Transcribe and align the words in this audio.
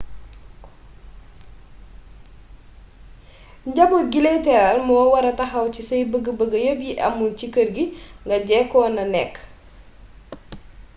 njaboot 3.69 4.05
gi 4.11 4.19
lay 4.25 4.39
teral 4.45 4.77
moo 4.87 5.05
wara 5.13 5.31
taxaw 5.39 5.65
ci 5.75 5.81
say 5.89 6.01
bëgg 6.11 6.25
bëgg 6.39 6.53
yepp 6.65 6.79
yi 6.87 6.93
amul 7.07 7.31
ci 7.39 7.45
kër 7.53 7.69
gi 7.75 7.85
nga 8.25 8.35
njëkkoona 8.41 9.03
nekk 9.13 9.35